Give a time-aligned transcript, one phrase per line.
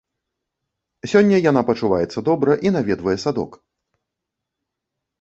[1.11, 3.63] Сёння яна пачуваецца добра і наведвае садок.